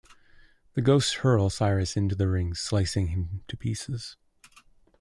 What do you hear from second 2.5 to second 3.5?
slicing him